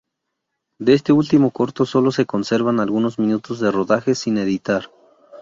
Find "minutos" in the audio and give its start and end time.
3.19-3.59